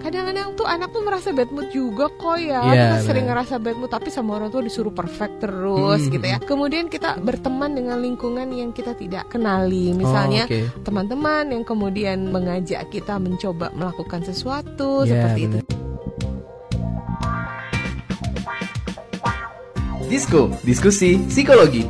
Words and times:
Kadang-kadang 0.00 0.54
tuh 0.54 0.62
anak 0.64 0.94
tuh 0.94 1.02
merasa 1.02 1.34
bad 1.34 1.50
mood 1.50 1.66
juga 1.68 2.06
kok 2.08 2.38
ya. 2.38 2.62
Iya, 2.62 2.70
kita 2.94 2.96
sering 3.02 3.26
ngerasa 3.26 3.58
bad 3.58 3.74
mood 3.74 3.90
tapi 3.90 4.06
sama 4.06 4.38
orang 4.38 4.46
tua 4.48 4.62
disuruh 4.62 4.94
perfect 4.94 5.42
terus 5.42 5.98
Hmm. 6.00 6.14
gitu 6.14 6.22
ya. 6.24 6.38
Kemudian 6.38 6.86
kita 6.86 7.18
berteman 7.18 7.74
dengan 7.74 7.98
lingkungan 7.98 8.54
yang 8.54 8.70
kita 8.70 8.94
tidak 8.94 9.26
kenali. 9.26 9.90
Misalnya 9.90 10.46
Oh, 10.46 10.54
oke. 10.70 10.86
teman-teman 10.86 11.50
yang 11.50 11.66
kemudian 11.66 12.22
mengajak 12.24 12.86
kita 12.86 13.18
mencoba 13.18 13.74
melakukan 13.74 14.22
sesuatu 14.22 15.02
Iya, 15.02 15.10
seperti 15.10 15.40
itu. 15.42 15.58
benar. 15.58 15.78
Disko, 20.06 20.42
diskusi 20.62 21.18
psikologi. 21.26 21.82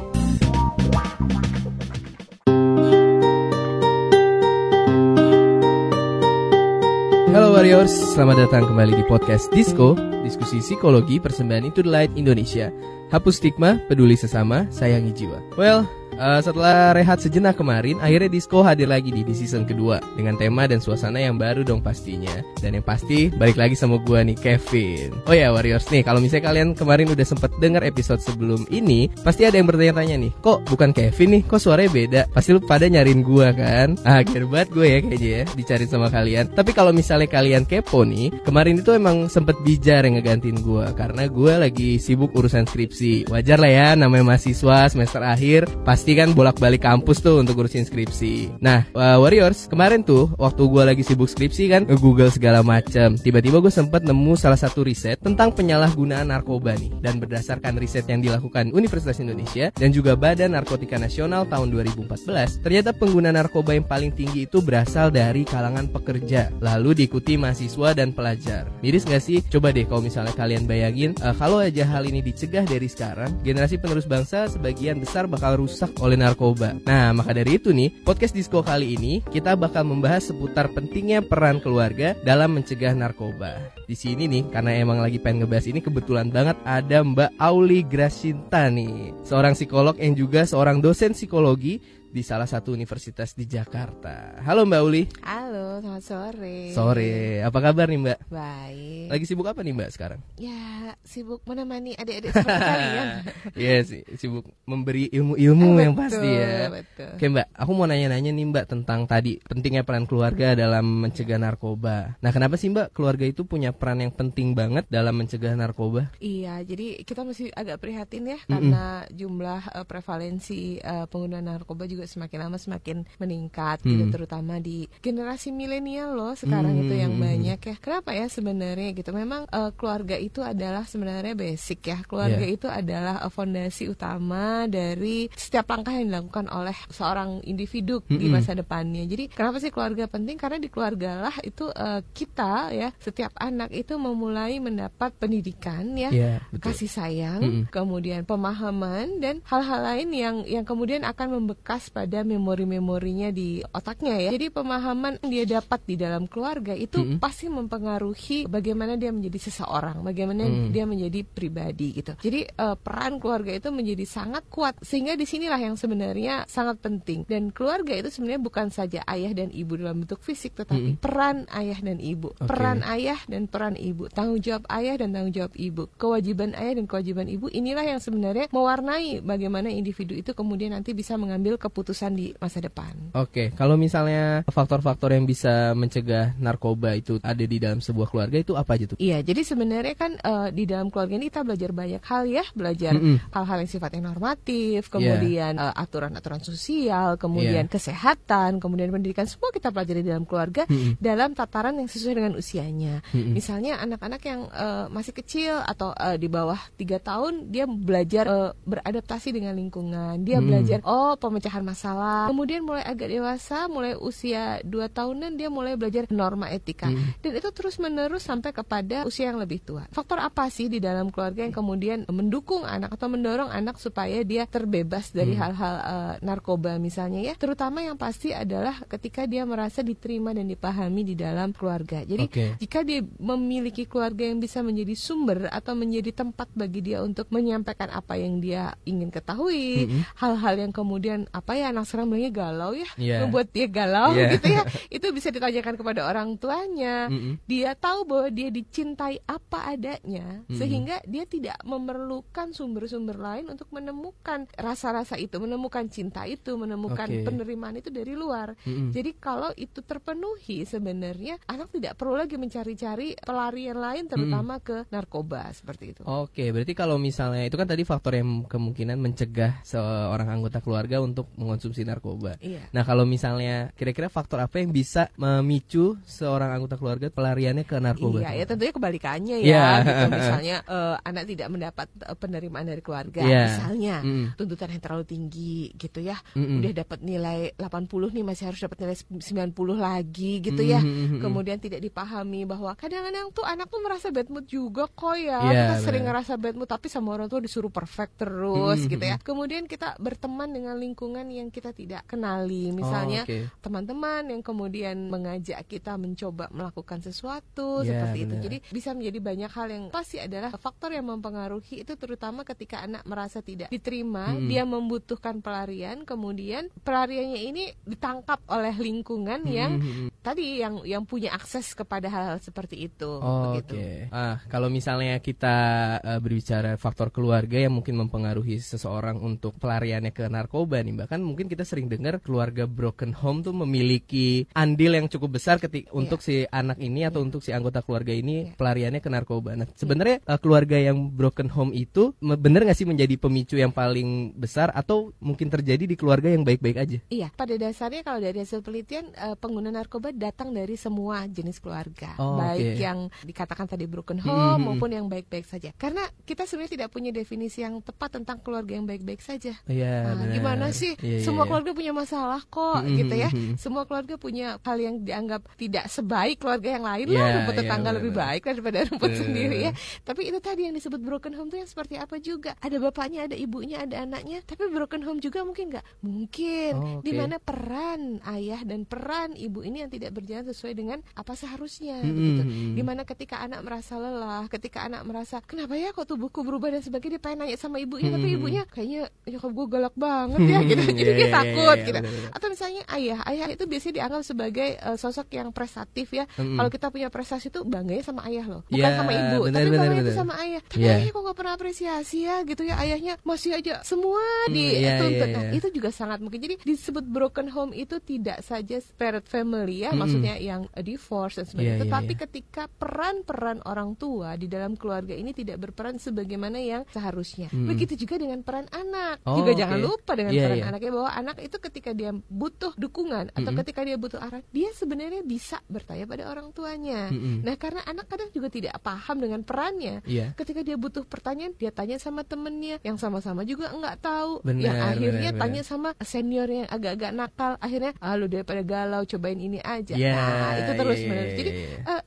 Halo 7.30 7.54
Warriors, 7.54 7.94
selamat 7.94 8.50
datang 8.50 8.74
kembali 8.74 8.90
di 8.98 9.04
podcast 9.06 9.54
Disco, 9.54 9.94
diskusi 10.30 10.62
psikologi 10.62 11.18
persembahan 11.18 11.66
Itu 11.66 11.82
The 11.82 11.90
Light 11.90 12.14
Indonesia. 12.14 12.70
Hapus 13.10 13.42
stigma, 13.42 13.82
peduli 13.90 14.14
sesama, 14.14 14.70
sayangi 14.70 15.10
jiwa. 15.10 15.42
Well, 15.58 15.82
eh, 16.14 16.40
setelah 16.46 16.94
rehat 16.94 17.18
sejenak 17.18 17.58
kemarin, 17.58 17.98
akhirnya 17.98 18.30
Disco 18.30 18.62
hadir 18.62 18.86
lagi 18.86 19.10
di, 19.10 19.26
di 19.26 19.34
season 19.34 19.66
kedua 19.66 19.98
dengan 20.14 20.38
tema 20.38 20.70
dan 20.70 20.78
suasana 20.78 21.18
yang 21.18 21.34
baru 21.34 21.66
dong 21.66 21.82
pastinya. 21.82 22.30
Dan 22.62 22.78
yang 22.78 22.86
pasti 22.86 23.26
balik 23.34 23.58
lagi 23.58 23.74
sama 23.74 23.98
gua 23.98 24.22
nih 24.22 24.38
Kevin. 24.38 25.10
Oh 25.26 25.34
ya 25.34 25.50
Warriors 25.50 25.90
nih, 25.90 26.06
kalau 26.06 26.22
misalnya 26.22 26.54
kalian 26.54 26.78
kemarin 26.78 27.10
udah 27.10 27.26
sempet 27.26 27.50
denger 27.58 27.82
episode 27.82 28.22
sebelum 28.22 28.62
ini, 28.70 29.10
pasti 29.26 29.42
ada 29.42 29.58
yang 29.58 29.66
bertanya-tanya 29.66 30.14
nih, 30.14 30.30
kok 30.38 30.62
bukan 30.70 30.94
Kevin 30.94 31.34
nih, 31.34 31.42
kok 31.50 31.58
suaranya 31.58 31.90
beda? 31.90 32.20
Pasti 32.30 32.54
lu 32.54 32.62
pada 32.62 32.86
nyariin 32.86 33.26
gua 33.26 33.50
kan? 33.50 33.98
Ah, 34.06 34.22
banget 34.22 34.70
gue 34.70 34.86
ya 34.86 34.98
kayaknya 35.02 35.18
ya, 35.18 35.42
dicari 35.58 35.90
sama 35.90 36.06
kalian. 36.14 36.46
Tapi 36.54 36.70
kalau 36.70 36.94
misalnya 36.94 37.26
kalian 37.26 37.66
kepo 37.66 38.06
nih, 38.06 38.30
kemarin 38.46 38.78
itu 38.78 38.94
emang 38.94 39.26
sempet 39.26 39.58
bijar 39.66 40.06
yang 40.06 40.19
ngegantiin 40.20 40.60
gua 40.60 40.92
karena 40.92 41.24
gua 41.32 41.56
lagi 41.56 41.96
sibuk 41.96 42.36
urusan 42.36 42.68
skripsi. 42.68 43.32
Wajar 43.32 43.56
lah 43.56 43.72
ya, 43.72 43.88
namanya 43.96 44.36
mahasiswa 44.36 44.92
semester 44.92 45.24
akhir, 45.24 45.64
pasti 45.88 46.12
kan 46.12 46.36
bolak-balik 46.36 46.84
kampus 46.84 47.24
tuh 47.24 47.40
untuk 47.40 47.64
urusin 47.64 47.88
skripsi. 47.88 48.60
Nah, 48.60 48.84
uh, 48.92 49.16
Warriors, 49.16 49.64
kemarin 49.66 50.04
tuh 50.04 50.28
waktu 50.36 50.62
gua 50.68 50.84
lagi 50.92 51.00
sibuk 51.00 51.32
skripsi 51.32 51.72
kan 51.72 51.82
nge-google 51.88 52.28
segala 52.28 52.60
macam. 52.60 53.16
Tiba-tiba 53.16 53.64
gue 53.64 53.72
sempet 53.72 54.04
nemu 54.04 54.36
salah 54.36 54.60
satu 54.60 54.84
riset 54.84 55.16
tentang 55.24 55.56
penyalahgunaan 55.56 56.28
narkoba 56.28 56.76
nih. 56.76 56.92
Dan 57.00 57.16
berdasarkan 57.16 57.80
riset 57.80 58.04
yang 58.10 58.20
dilakukan 58.20 58.74
Universitas 58.76 59.22
Indonesia 59.22 59.72
dan 59.72 59.94
juga 59.94 60.18
Badan 60.18 60.52
Narkotika 60.52 61.00
Nasional 61.00 61.48
tahun 61.48 61.72
2014, 61.72 62.60
ternyata 62.60 62.90
pengguna 62.92 63.32
narkoba 63.32 63.72
yang 63.72 63.86
paling 63.86 64.12
tinggi 64.12 64.44
itu 64.44 64.60
berasal 64.60 65.08
dari 65.08 65.46
kalangan 65.46 65.88
pekerja, 65.88 66.52
lalu 66.60 67.04
diikuti 67.04 67.38
mahasiswa 67.38 67.96
dan 67.96 68.12
pelajar. 68.12 68.68
Miris 68.84 69.06
gak 69.06 69.22
sih? 69.22 69.40
Coba 69.46 69.70
deh 69.70 69.86
kalau 69.86 70.04
misalnya 70.10 70.34
kalian 70.34 70.66
bayangin, 70.66 71.14
eh, 71.22 71.34
kalau 71.38 71.62
aja 71.62 71.86
hal 71.86 72.02
ini 72.02 72.18
dicegah 72.18 72.66
dari 72.66 72.90
sekarang, 72.90 73.30
generasi 73.46 73.78
penerus 73.78 74.10
bangsa 74.10 74.50
sebagian 74.50 74.98
besar 74.98 75.30
bakal 75.30 75.62
rusak 75.62 75.94
oleh 76.02 76.18
narkoba. 76.18 76.74
Nah, 76.82 77.14
maka 77.14 77.30
dari 77.30 77.62
itu 77.62 77.70
nih, 77.70 78.02
podcast 78.02 78.34
Disco 78.34 78.58
kali 78.58 78.98
ini 78.98 79.22
kita 79.30 79.54
bakal 79.54 79.86
membahas 79.86 80.26
seputar 80.34 80.66
pentingnya 80.74 81.22
peran 81.22 81.62
keluarga 81.62 82.18
dalam 82.26 82.58
mencegah 82.58 82.90
narkoba. 82.90 83.70
Di 83.86 83.94
sini 83.94 84.26
nih, 84.26 84.50
karena 84.50 84.74
emang 84.82 84.98
lagi 84.98 85.22
pengen 85.22 85.46
ngebahas 85.46 85.70
ini 85.70 85.78
kebetulan 85.78 86.34
banget 86.34 86.58
ada 86.66 87.06
Mbak 87.06 87.38
Auli 87.38 87.86
Grasinta 87.86 88.66
nih, 88.66 89.14
seorang 89.22 89.54
psikolog 89.54 89.94
yang 89.94 90.18
juga 90.18 90.42
seorang 90.42 90.82
dosen 90.82 91.14
psikologi 91.14 91.78
di 92.10 92.26
salah 92.26 92.46
satu 92.50 92.74
universitas 92.74 93.38
di 93.38 93.46
Jakarta. 93.46 94.42
Halo 94.42 94.66
Mbak 94.66 94.82
Uli. 94.82 95.02
Halo, 95.22 95.78
selamat 95.78 96.02
sore. 96.02 96.58
Sore, 96.74 97.38
apa 97.46 97.58
kabar 97.62 97.86
nih 97.86 98.00
Mbak? 98.02 98.18
Baik. 98.26 99.06
Lagi 99.14 99.24
sibuk 99.30 99.46
apa 99.46 99.62
nih 99.62 99.74
Mbak 99.78 99.90
sekarang? 99.94 100.20
Ya, 100.34 100.94
sibuk 101.06 101.46
menemani 101.46 101.94
adik-adik 101.94 102.34
seperti 102.34 102.66
kalian. 102.66 103.08
Iya 103.60 103.76
sih, 103.86 104.02
sibuk 104.18 104.46
memberi 104.66 105.06
ilmu-ilmu 105.10 105.78
yang 105.78 105.94
Betul, 105.94 106.02
pasti 106.02 106.28
ya. 106.28 106.66
Betul. 106.70 107.10
Oke 107.14 107.26
Mbak, 107.30 107.46
aku 107.54 107.70
mau 107.78 107.86
nanya-nanya 107.86 108.30
nih 108.34 108.46
Mbak 108.50 108.66
tentang 108.66 109.00
tadi 109.06 109.38
pentingnya 109.46 109.86
peran 109.86 110.04
keluarga 110.10 110.58
dalam 110.58 111.06
mencegah 111.06 111.38
narkoba. 111.38 112.18
Nah 112.18 112.30
kenapa 112.34 112.58
sih 112.58 112.74
Mbak 112.74 112.90
keluarga 112.90 113.24
itu 113.26 113.46
punya 113.46 113.70
peran 113.70 114.02
yang 114.02 114.10
penting 114.10 114.58
banget 114.58 114.82
dalam 114.90 115.14
mencegah 115.14 115.54
narkoba? 115.54 116.10
Iya, 116.18 116.58
jadi 116.66 117.06
kita 117.06 117.22
masih 117.22 117.54
agak 117.54 117.78
prihatin 117.78 118.34
ya 118.34 118.38
karena 118.50 119.06
jumlah 119.14 119.62
eh, 119.78 119.86
prevalensi 119.86 120.82
eh, 120.82 121.06
pengguna 121.06 121.38
narkoba 121.38 121.86
juga 121.86 121.99
semakin 122.04 122.38
lama 122.40 122.56
semakin 122.56 123.04
meningkat 123.16 123.80
gitu 123.82 124.00
Hmm. 124.00 124.12
terutama 124.12 124.56
di 124.56 124.84
generasi 125.00 125.50
milenial 125.50 126.14
loh 126.14 126.32
sekarang 126.32 126.76
Hmm. 126.76 126.82
itu 126.84 126.94
yang 126.94 127.14
banyak 127.16 127.58
ya. 127.58 127.74
Kenapa 127.76 128.12
ya 128.12 128.26
sebenarnya 128.26 128.92
gitu? 128.92 129.10
Memang 129.10 129.44
eh, 129.46 129.70
keluarga 129.74 130.14
itu 130.14 130.40
adalah 130.40 130.84
sebenarnya 130.84 131.34
basic 131.34 131.80
ya. 131.84 131.98
Keluarga 132.04 132.44
Iya. 132.44 132.54
itu 132.54 132.66
adalah 132.66 133.20
eh, 133.20 133.30
fondasi 133.30 133.84
utama 133.86 134.64
dari 134.66 135.26
setiap 135.32 135.68
langkah 135.68 135.92
yang 135.92 136.08
dilakukan 136.08 136.46
oleh 136.48 136.76
seorang 136.88 137.42
individu 137.42 138.00
di 138.06 138.16
Mm-mm. 138.20 138.32
masa 138.32 138.52
depannya. 138.52 139.04
Jadi 139.04 139.28
kenapa 139.28 139.58
sih 139.58 139.68
keluarga 139.68 140.06
penting? 140.06 140.36
Karena 140.36 140.56
di 140.56 140.68
keluarga 140.68 141.28
lah 141.28 141.36
itu 141.42 141.68
eh, 141.68 142.00
kita 142.10 142.70
ya 142.70 142.88
setiap 142.96 143.34
anak 143.36 143.70
itu 143.70 143.96
memulai 143.96 144.56
mendapat 144.58 145.12
pendidikan 145.16 145.92
ya 145.94 146.10
Iya, 146.10 146.32
betul. 146.48 146.70
kasih 146.70 146.90
sayang, 146.90 147.40
Mm-mm. 147.42 147.64
kemudian 147.68 148.22
pemahaman 148.24 149.18
dan 149.18 149.42
hal-hal 149.46 149.80
lain 149.82 150.08
yang 150.10 150.36
yang 150.44 150.64
kemudian 150.64 151.02
akan 151.02 151.36
membekas 151.36 151.89
pada 151.90 152.22
memori-memorinya 152.22 153.34
di 153.34 153.60
otaknya 153.66 154.16
ya. 154.16 154.30
Jadi 154.30 154.48
pemahaman 154.50 155.18
yang 155.26 155.30
dia 155.30 155.44
dapat 155.58 155.80
di 155.84 155.94
dalam 155.98 156.30
keluarga 156.30 156.72
itu 156.72 157.02
Mm-mm. 157.02 157.18
pasti 157.18 157.50
mempengaruhi 157.50 158.46
bagaimana 158.46 158.94
dia 158.94 159.10
menjadi 159.10 159.50
seseorang, 159.50 160.02
bagaimana 160.02 160.42
Mm. 160.46 160.70
dia 160.72 160.84
menjadi 160.86 161.20
pribadi 161.26 161.98
gitu. 161.98 162.14
Jadi 162.18 162.46
eh, 162.46 162.76
peran 162.78 163.18
keluarga 163.18 163.50
itu 163.52 163.68
menjadi 163.70 164.04
sangat 164.06 164.46
kuat 164.48 164.78
sehingga 164.80 165.14
di 165.14 165.26
sinilah 165.26 165.58
yang 165.58 165.74
sebenarnya 165.74 166.46
sangat 166.46 166.78
penting 166.80 167.26
dan 167.26 167.50
keluarga 167.50 167.92
itu 167.98 168.08
sebenarnya 168.08 168.40
bukan 168.40 168.66
saja 168.70 169.02
ayah 169.10 169.34
dan 169.34 169.50
ibu 169.50 169.74
dalam 169.76 170.06
bentuk 170.06 170.22
fisik 170.22 170.54
tetapi 170.54 170.96
Mm-mm. 170.96 171.02
peran 171.02 171.44
ayah 171.52 171.78
dan 171.82 171.98
ibu, 171.98 172.32
Oke. 172.36 172.46
peran 172.46 172.80
ayah 172.86 173.18
dan 173.26 173.50
peran 173.50 173.74
ibu, 173.74 174.06
tanggung 174.12 174.40
jawab 174.40 174.64
ayah 174.70 174.94
dan 175.00 175.12
tanggung 175.12 175.34
jawab 175.34 175.52
ibu, 175.58 175.90
kewajiban 175.98 176.54
ayah 176.54 176.78
dan 176.78 176.86
kewajiban 176.86 177.26
ibu 177.26 177.46
inilah 177.50 177.84
yang 177.84 178.00
sebenarnya 178.00 178.46
mewarnai 178.52 179.20
bagaimana 179.24 179.68
individu 179.72 180.14
itu 180.14 180.32
kemudian 180.32 180.72
nanti 180.72 180.94
bisa 180.94 181.18
mengambil 181.18 181.56
keputusan 181.56 181.79
di 181.82 182.32
masa 182.36 182.58
depan. 182.60 183.12
Oke, 183.14 183.50
kalau 183.54 183.74
misalnya 183.74 184.42
faktor-faktor 184.46 185.12
yang 185.12 185.24
bisa 185.24 185.72
mencegah 185.72 186.34
narkoba 186.36 186.94
itu 186.94 187.18
ada 187.20 187.44
di 187.44 187.56
dalam 187.56 187.78
sebuah 187.78 188.08
keluarga 188.10 188.36
itu 188.38 188.54
apa 188.54 188.76
aja 188.76 188.84
tuh? 188.90 188.98
Iya, 189.00 189.20
jadi 189.22 189.40
sebenarnya 189.42 189.94
kan 189.94 190.12
eh, 190.16 190.48
di 190.52 190.64
dalam 190.64 190.88
keluarga 190.88 191.14
ini 191.16 191.26
kita 191.28 191.42
belajar 191.42 191.70
banyak 191.70 192.02
hal 192.04 192.22
ya, 192.26 192.44
belajar 192.52 192.92
hal-hal 193.30 193.56
yang 193.60 193.70
sifatnya 193.70 194.02
normatif, 194.04 194.88
kemudian 194.88 195.56
eh, 195.56 195.74
aturan-aturan 195.74 196.40
sosial, 196.40 197.16
kemudian 197.16 197.66
Iya. 197.66 197.72
kesehatan, 197.72 198.60
kemudian 198.60 198.90
pendidikan 198.90 199.26
semua 199.26 199.50
kita 199.50 199.70
pelajari 199.70 200.02
dalam 200.02 200.24
keluarga 200.24 200.64
Mm-mm. 200.66 200.96
dalam 200.98 201.32
tataran 201.34 201.76
yang 201.76 201.88
sesuai 201.88 202.14
dengan 202.16 202.34
usianya. 202.34 203.02
Mm-mm. 203.10 203.32
Misalnya 203.34 203.78
anak-anak 203.80 204.22
yang 204.24 204.40
eh, 204.50 204.86
masih 204.88 205.12
kecil 205.12 205.58
atau 205.60 205.92
eh, 205.94 206.16
di 206.16 206.28
bawah 206.30 206.58
tiga 206.76 207.00
tahun 207.00 207.50
dia 207.50 207.64
belajar 207.66 208.24
eh, 208.26 208.50
beradaptasi 208.66 209.32
dengan 209.32 209.56
lingkungan, 209.56 210.22
dia 210.22 210.38
Hmm. 210.40 210.48
belajar 210.48 210.78
oh 210.88 211.20
pemecahan 211.20 211.60
masalah. 211.70 212.26
Kemudian 212.26 212.66
mulai 212.66 212.82
agak 212.82 213.08
dewasa, 213.08 213.70
mulai 213.70 213.94
usia 213.94 214.58
dua 214.66 214.90
tahunan 214.90 215.38
dia 215.38 215.46
mulai 215.46 215.78
belajar 215.78 216.10
norma 216.10 216.50
etika 216.50 216.90
Hmm. 216.90 217.14
dan 217.22 217.38
itu 217.38 217.48
terus 217.54 217.78
menerus 217.78 218.26
sampai 218.26 218.50
kepada 218.50 219.06
usia 219.06 219.30
yang 219.30 219.38
lebih 219.38 219.62
tua. 219.62 219.86
Faktor 219.94 220.18
apa 220.18 220.50
sih 220.50 220.66
di 220.66 220.82
dalam 220.82 221.08
keluarga 221.08 221.46
yang 221.46 221.54
kemudian 221.54 222.04
mendukung 222.10 222.66
anak 222.66 222.90
atau 222.90 223.06
mendorong 223.06 223.48
anak 223.48 223.78
supaya 223.78 224.20
dia 224.26 224.44
terbebas 224.44 225.14
dari 225.14 225.38
Hmm. 225.38 225.42
hal-hal 225.46 225.74
eh, 225.80 226.14
narkoba 226.26 226.76
misalnya 226.76 227.22
ya? 227.22 227.34
Terutama 227.38 227.84
yang 227.84 227.94
pasti 227.94 228.34
adalah 228.34 228.82
ketika 228.90 229.28
dia 229.30 229.46
merasa 229.46 229.80
diterima 229.80 230.34
dan 230.34 230.50
dipahami 230.50 231.06
di 231.06 231.14
dalam 231.14 231.54
keluarga. 231.54 232.02
Jadi 232.02 232.26
Oke. 232.26 232.46
jika 232.58 232.82
dia 232.82 233.04
memiliki 233.20 233.84
keluarga 233.86 234.26
yang 234.26 234.40
bisa 234.40 234.64
menjadi 234.64 234.96
sumber 234.96 235.46
atau 235.52 235.76
menjadi 235.76 236.10
tempat 236.16 236.48
bagi 236.56 236.80
dia 236.82 237.04
untuk 237.04 237.28
menyampaikan 237.30 237.92
apa 237.92 238.16
yang 238.16 238.40
dia 238.40 238.72
ingin 238.82 239.12
ketahui, 239.12 239.86
Mm-mm. 239.86 240.02
hal-hal 240.16 240.54
yang 240.56 240.72
kemudian 240.72 241.28
apa 241.30 241.52
ya 241.60 241.70
anak 241.70 241.84
sekarang 241.84 242.08
bilangnya 242.08 242.32
galau 242.32 242.72
ya, 242.72 242.88
Iya. 242.96 243.16
membuat 243.22 243.52
dia 243.52 243.66
galau 243.68 244.16
Iya. 244.16 244.28
gitu 244.34 244.46
ya, 244.48 244.62
itu 244.96 245.06
bisa 245.12 245.28
ditanyakan 245.28 245.74
kepada 245.76 246.00
orang 246.04 246.34
tuanya. 246.36 247.06
Mm-mm. 247.06 247.36
Dia 247.44 247.76
tahu 247.76 248.08
bahwa 248.08 248.28
dia 248.28 248.48
dicintai 248.48 249.20
apa 249.24 249.70
adanya, 249.70 250.40
Mm-mm. 250.48 250.56
sehingga 250.56 250.96
dia 251.04 251.24
tidak 251.24 251.60
memerlukan 251.62 252.50
sumber-sumber 252.50 253.16
lain 253.16 253.50
untuk 253.50 253.68
menemukan 253.70 254.48
rasa-rasa 254.56 255.14
itu, 255.14 255.36
menemukan 255.36 255.86
cinta 255.86 256.24
itu, 256.24 256.56
menemukan 256.56 257.06
Oke. 257.06 257.22
penerimaan 257.22 257.76
itu 257.76 257.92
dari 257.92 258.16
luar. 258.16 258.56
Mm-mm. 258.64 258.90
Jadi 258.90 259.10
kalau 259.16 259.52
itu 259.54 259.82
terpenuhi 259.82 260.64
sebenarnya 260.64 261.36
anak 261.44 261.70
tidak 261.70 261.94
perlu 261.94 262.16
lagi 262.16 262.36
mencari-cari 262.36 263.18
pelarian 263.20 263.76
lain 263.76 264.04
terutama 264.06 264.56
ke 264.58 264.88
narkoba 264.88 265.50
seperti 265.52 265.92
itu. 265.92 266.02
Oke, 266.06 266.48
berarti 266.50 266.72
kalau 266.72 266.96
misalnya 266.96 267.44
itu 267.44 267.56
kan 267.56 267.66
tadi 267.66 267.82
faktor 267.82 268.16
yang 268.16 268.46
kemungkinan 268.46 268.96
mencegah 268.96 269.60
seorang 269.62 270.30
anggota 270.30 270.60
keluarga 270.60 271.02
untuk 271.02 271.26
mengonsumsi 271.50 271.82
narkoba. 271.82 272.38
Iya. 272.38 272.70
Nah, 272.70 272.86
kalau 272.86 273.02
misalnya 273.02 273.74
kira-kira 273.74 274.06
faktor 274.06 274.38
apa 274.38 274.62
yang 274.62 274.70
bisa 274.70 275.10
memicu 275.18 275.98
seorang 276.06 276.54
anggota 276.54 276.78
keluarga 276.78 277.10
pelariannya 277.10 277.66
ke 277.66 277.74
narkoba? 277.76 278.22
Iya, 278.22 278.30
ya 278.38 278.44
tentunya 278.46 278.70
kebalikannya 278.70 279.36
ya. 279.42 279.46
Iya. 279.50 279.66
Gitu. 279.82 280.06
Misalnya 280.20 280.56
eh, 280.62 280.96
anak 281.02 281.24
tidak 281.26 281.48
mendapat 281.50 281.86
eh, 281.98 282.14
penerimaan 282.14 282.66
dari 282.68 282.82
keluarga, 282.84 283.20
Iya. 283.26 283.42
misalnya 283.50 283.96
Mm. 284.00 284.26
tuntutan 284.38 284.70
yang 284.70 284.82
terlalu 284.82 285.04
tinggi 285.04 285.74
gitu 285.74 285.98
ya. 285.98 286.16
Mm-mm. 286.36 286.60
Udah 286.62 286.72
dapat 286.84 286.98
nilai 287.00 287.50
80 287.56 288.14
nih 288.14 288.24
masih 288.24 288.44
harus 288.46 288.60
dapat 288.60 288.78
nilai 288.78 288.96
90 288.96 289.74
lagi 289.74 290.38
gitu 290.38 290.62
ya. 290.62 290.78
Mm-mm. 290.78 291.18
Kemudian 291.18 291.56
tidak 291.58 291.80
dipahami 291.80 292.44
bahwa 292.44 292.76
kadang-kadang 292.76 293.32
tuh 293.32 293.42
anak 293.42 293.66
tuh 293.66 293.80
merasa 293.80 294.12
bad 294.12 294.28
mood 294.28 294.44
juga 294.44 294.84
kok 294.86 295.16
ya. 295.16 295.40
Iya, 295.40 295.50
kita 295.50 295.74
sering 295.82 296.04
benar. 296.04 296.20
ngerasa 296.20 296.32
bad 296.36 296.54
mood 296.54 296.68
tapi 296.68 296.86
sama 296.92 297.16
orang 297.16 297.26
tua 297.26 297.40
disuruh 297.40 297.72
perfect 297.72 298.20
terus 298.20 298.78
Mm-mm. 298.84 298.92
gitu 298.92 299.04
ya. 299.04 299.16
Kemudian 299.20 299.64
kita 299.64 299.96
berteman 299.96 300.52
dengan 300.52 300.76
lingkungan 300.76 301.24
yang 301.30 301.39
kita 301.48 301.72
tidak 301.72 302.04
kenali. 302.04 302.68
Misalnya 302.70 303.24
Oh, 303.24 303.48
teman-teman 303.62 304.28
yang 304.28 304.42
kemudian 304.44 305.08
mengajak 305.08 305.64
kita 305.64 305.96
mencoba 305.96 306.50
melakukan 306.50 307.00
sesuatu 307.00 307.80
Ya, 307.80 307.96
seperti 308.04 308.18
itu. 308.20 308.34
benar. 308.34 308.44
Jadi 308.44 308.56
bisa 308.68 308.90
menjadi 308.92 309.18
banyak 309.22 309.50
hal 309.50 309.66
yang 309.70 309.84
pasti 309.88 310.18
adalah 310.18 310.50
faktor 310.58 310.92
yang 310.92 311.06
mempengaruhi 311.06 311.80
itu 311.80 311.94
terutama 311.94 312.42
ketika 312.42 312.82
anak 312.82 313.06
merasa 313.06 313.40
tidak 313.40 313.70
diterima, 313.70 314.34
Mm-mm. 314.34 314.50
dia 314.50 314.66
membutuhkan 314.66 315.38
pelarian, 315.40 316.02
kemudian 316.02 316.68
pelariannya 316.82 317.40
ini 317.40 317.64
ditangkap 317.86 318.42
oleh 318.50 318.74
lingkungan 318.74 319.46
yang 319.46 319.78
Mm-mm. 319.78 320.10
tadi 320.20 320.58
yang 320.58 320.82
yang 320.82 321.06
punya 321.06 321.30
akses 321.30 321.72
kepada 321.72 322.10
hal-hal 322.10 322.42
seperti 322.42 322.90
itu 322.90 323.22
Oh, 323.22 323.54
begitu. 323.54 323.78
Oke. 323.78 324.10
Ah, 324.10 324.42
kalau 324.50 324.66
misalnya 324.66 325.22
kita 325.22 325.56
eh, 326.02 326.18
berbicara 326.18 326.74
faktor 326.74 327.14
keluarga 327.14 327.60
yang 327.60 327.76
mungkin 327.76 327.94
mempengaruhi 327.94 328.58
seseorang 328.58 329.20
untuk 329.20 329.54
pelariannya 329.56 330.10
ke 330.10 330.26
narkoba 330.26 330.82
nih, 330.82 330.96
bahkan 330.96 331.19
mungkin 331.22 331.46
kita 331.46 331.62
sering 331.62 331.86
dengar 331.86 332.18
keluarga 332.18 332.64
broken 332.64 333.12
home 333.12 333.40
tuh 333.40 333.52
memiliki 333.52 334.44
andil 334.52 334.94
yang 334.94 335.06
cukup 335.06 335.36
besar 335.36 335.56
ketika 335.56 335.90
untuk 335.92 336.20
si 336.20 336.44
anak 336.48 336.78
ini 336.78 337.04
atau 337.04 337.20
untuk 337.20 337.40
si 337.40 337.50
anggota 337.50 337.80
keluarga 337.80 338.12
ini 338.12 338.30
Iya. 338.30 338.54
pelariannya 338.56 339.00
ke 339.00 339.10
narkoba. 339.10 339.50
Nah, 339.54 339.66
sebenarnya 339.74 340.22
eh, 340.22 340.38
keluarga 340.38 340.76
yang 340.76 341.10
broken 341.10 341.48
home 341.48 341.72
itu 341.72 342.14
bener 342.20 342.62
nggak 342.62 342.74
sih 342.74 342.86
menjadi 342.86 343.14
pemicu 343.16 343.54
yang 343.54 343.70
paling 343.70 344.32
besar 344.34 344.70
atau 344.70 345.10
mungkin 345.18 345.48
terjadi 345.48 345.84
di 345.84 345.96
keluarga 345.96 346.30
yang 346.30 346.42
baik-baik 346.42 346.76
aja? 346.76 346.98
Iya, 347.08 347.28
pada 347.30 347.54
dasarnya 347.54 348.00
kalau 348.00 348.18
dari 348.18 348.38
hasil 348.38 348.60
penelitian 348.60 349.10
eh, 349.10 349.36
pengguna 349.36 349.68
narkoba 349.68 350.10
datang 350.10 350.50
dari 350.50 350.76
semua 350.76 351.26
jenis 351.26 351.58
keluarga, 351.58 352.14
Oh, 352.16 352.38
baik 352.38 352.76
oke. 352.76 352.80
yang 352.80 352.98
dikatakan 353.20 353.66
tadi 353.66 353.84
broken 353.84 354.18
Hmm, 354.18 354.26
home 354.26 354.38
hmm, 354.38 354.54
hmm. 354.54 354.64
maupun 354.66 354.90
yang 354.90 355.06
baik-baik 355.06 355.44
saja. 355.44 355.70
Karena 355.74 356.04
kita 356.22 356.44
sebenarnya 356.44 356.72
tidak 356.78 356.88
punya 356.90 357.10
definisi 357.10 357.60
yang 357.60 357.80
tepat 357.80 358.16
tentang 358.16 358.38
keluarga 358.38 358.72
yang 358.72 358.86
baik-baik 358.86 359.18
saja. 359.18 359.56
Iya. 359.66 359.94
Nah, 360.06 360.14
benar. 360.16 360.34
gimana 360.34 360.66
sih? 360.70 360.92
Iya, 360.96 361.09
iya, 361.10 361.20
Semua 361.20 361.42
iya. 361.42 361.48
keluarga 361.48 361.70
punya 361.72 361.92
masalah 361.92 362.40
kok, 362.42 362.80
Hmm, 362.80 362.96
gitu 362.96 363.14
ya. 363.14 363.28
hmm, 363.28 363.40
hmm. 363.42 363.54
Semua 363.56 363.82
keluarga 363.84 364.14
punya 364.14 364.46
hal 364.60 364.78
yang 364.78 364.96
dianggap 365.00 365.40
tidak 365.54 365.84
sebaik 365.86 366.38
keluarga 366.38 366.68
yang 366.70 366.84
lain 366.84 367.06
Iya, 367.06 367.16
lah. 367.16 367.28
Rumput 367.34 367.54
iya, 367.54 367.60
tetangga 367.60 367.90
lebih 367.92 368.12
benar. 368.12 368.22
baik 368.24 368.42
daripada 368.44 368.78
rumput 368.88 369.08
Benar. 369.08 369.20
sendiri 369.20 369.56
ya. 369.60 369.72
Tapi 370.00 370.20
itu 370.24 370.38
tadi 370.38 370.60
yang 370.62 370.74
disebut 370.74 371.00
broken 371.00 371.32
home 371.32 371.48
tuh 371.48 371.58
yang 371.58 371.66
seperti 371.66 371.94
apa 371.96 372.16
juga? 372.16 372.54
Ada 372.58 372.76
bapaknya, 372.78 373.20
ada 373.24 373.34
ibunya, 373.34 373.76
ada 373.80 373.96
anaknya. 374.00 374.40
Tapi 374.42 374.62
broken 374.68 375.02
home 375.02 375.18
juga 375.18 375.42
mungkin 375.42 375.68
nggak? 375.68 375.84
Mungkin. 376.00 376.72
Oh, 376.72 376.98
oke. 376.98 377.04
Di 377.04 377.12
mana 377.12 377.36
peran 377.36 378.00
ayah 378.28 378.60
dan 378.62 378.84
peran 378.84 379.32
ibu 379.32 379.60
ini 379.60 379.80
yang 379.80 379.90
tidak 379.90 380.12
berjalan 380.12 380.44
sesuai 380.44 380.72
dengan 380.72 380.98
apa 381.12 381.32
seharusnya. 381.32 381.98
Hmm, 381.98 382.12
begitu. 382.12 382.42
hmm, 382.42 382.52
hmm. 382.52 382.74
Di 382.74 382.82
mana 382.82 383.02
ketika 383.02 383.40
anak 383.40 383.60
merasa 383.62 383.96
lelah, 383.96 384.44
ketika 384.46 384.84
anak 384.84 385.02
merasa 385.02 385.40
kenapa 385.40 385.74
ya 385.74 385.90
kok 385.90 386.04
tubuhku 386.04 386.40
berubah 386.40 386.70
dan 386.70 386.80
sebagainya, 386.80 387.08
dia 387.10 387.22
pengen 387.22 387.38
nanya 387.40 387.56
sama 387.56 387.78
ibunya, 387.78 388.10
tapi 388.10 388.26
Hmm. 388.26 388.36
ibunya 388.36 388.62
kayaknya 388.64 389.00
nyokap 389.24 389.50
gue 389.50 389.66
galak 389.68 389.94
banget 389.94 390.40
ya 390.44 390.58
gitu. 390.70 390.82
Jadi 391.00 391.10
Iya, 391.10 391.16
dia 391.16 391.24
iya, 391.24 391.34
takut 391.34 391.76
iya, 391.76 391.86
gitu. 391.86 391.98
Atau 392.30 392.46
misalnya 392.48 392.82
ayah, 392.90 393.18
ayah 393.24 393.46
itu 393.48 393.64
biasanya 393.64 393.94
dianggap 393.96 394.22
sebagai 394.22 394.68
eh, 394.74 394.96
sosok 394.96 395.26
yang 395.30 395.48
prestatif 395.50 396.08
ya. 396.10 396.24
Mm-mm. 396.30 396.56
Kalau 396.56 396.70
kita 396.70 396.86
punya 396.88 397.08
prestasi 397.08 397.48
itu 397.48 397.60
bangganya 397.62 398.04
sama 398.04 398.28
ayah 398.28 398.46
loh, 398.46 398.60
bukan 398.64 398.76
Iya, 398.76 398.94
sama 398.94 399.10
ibu, 399.10 399.38
benar, 399.42 399.56
tapi 399.56 399.68
bangganya 399.70 400.02
itu 400.02 400.12
sama 400.12 400.34
ayah. 400.38 400.60
Tapi 400.62 400.78
Iya. 400.78 400.90
ayahnya 400.92 401.10
kok 401.10 401.22
nggak 401.22 401.36
pernah 401.36 401.52
apresiasi 401.54 402.18
ya 402.20 402.36
gitu 402.42 402.62
ya, 402.62 402.74
ayahnya 402.78 403.14
masih 403.22 403.50
aja 403.52 403.74
semua 403.82 404.20
Hmm, 404.20 404.52
di 404.52 404.64
iya, 404.76 404.98
tuntut. 404.98 405.26
iya, 405.26 405.26
Nah, 405.30 405.44
iya. 405.46 405.52
itu 405.56 405.68
juga 405.70 405.90
sangat 405.90 406.18
mungkin. 406.18 406.38
Jadi 406.38 406.54
disebut 406.62 407.04
broken 407.06 407.48
home 407.48 407.72
itu 407.72 407.96
tidak 407.98 408.40
saja 408.40 408.76
spirit 408.78 409.24
family 409.24 409.82
ya, 409.82 409.90
Mm-mm. 409.90 409.98
maksudnya 409.98 410.34
yang 410.36 410.68
eh, 410.70 410.82
divorce 410.82 411.38
dan 411.38 411.46
sebagainya, 411.46 411.68
Iya, 411.70 411.76
iya, 411.76 411.84
tetapi 411.86 412.12
iya. 412.12 412.20
ketika 412.20 412.62
peran-peran 412.70 413.62
orang 413.64 413.94
tua 413.94 414.34
di 414.34 414.44
dalam 414.44 414.74
keluarga 414.74 415.12
ini 415.12 415.30
tidak 415.30 415.56
berperan 415.58 415.96
sebagaimana 415.96 416.58
yang 416.58 416.82
seharusnya. 416.86 417.48
Mm-mm. 417.48 417.64
Begitu 417.66 417.94
juga 417.96 418.18
dengan 418.18 418.42
peran 418.42 418.66
anak. 418.68 419.22
Oh, 419.24 419.38
juga 419.38 419.54
oke. 419.54 419.58
jangan 419.58 419.78
lupa 419.78 420.12
dengan 420.12 420.32
Iya, 420.32 420.42
peran 420.42 420.58
iya. 420.58 420.64
Bahwa 420.90 421.10
anak 421.10 421.36
itu 421.40 421.56
ketika 421.62 421.90
dia 421.94 422.10
butuh 422.28 422.74
dukungan 422.76 423.32
atau 423.32 423.50
Mm-mm. 423.50 423.60
ketika 423.64 423.80
dia 423.86 423.96
butuh 423.96 424.20
arah, 424.20 424.42
dia 424.50 424.70
sebenarnya 424.74 425.22
bisa 425.24 425.62
bertanya 425.70 426.04
pada 426.04 426.26
orang 426.28 426.50
tuanya. 426.50 427.08
Mm-mm. 427.08 427.46
Nah, 427.46 427.54
karena 427.56 427.80
anak 427.86 428.10
kadang 428.10 428.30
juga 428.34 428.50
tidak 428.50 428.76
paham 428.82 429.22
dengan 429.22 429.40
perannya. 429.46 430.02
Iya. 430.04 430.34
Ketika 430.34 430.60
dia 430.66 430.76
butuh 430.76 431.06
pertanyaan, 431.06 431.54
dia 431.56 431.70
tanya 431.70 431.96
sama 432.02 432.26
temennya 432.26 432.82
yang 432.82 432.98
sama-sama 432.98 433.46
juga 433.46 433.70
nggak 433.70 433.96
tahu. 434.02 434.42
Benar, 434.42 434.62
yang 434.62 434.76
akhirnya 434.78 435.30
benar, 435.32 435.42
tanya 435.46 435.62
sama 435.62 435.90
senior 436.02 436.48
yang 436.50 436.68
agak-agak 436.68 437.12
nakal. 437.14 437.52
Akhirnya, 437.62 437.92
ah 438.02 438.14
lu 438.18 438.26
daripada 438.26 438.60
galau, 438.66 439.02
cobain 439.06 439.38
ini 439.38 439.62
aja. 439.62 439.94
Iya, 439.94 440.14
nah, 440.14 440.52
itu 440.58 440.72
terus 440.76 440.98
iya, 440.98 441.08
menerus. 441.08 441.30
iya, 441.30 441.38
Jadi 441.38 441.50
iya. 441.50 441.78
eh, 441.86 441.99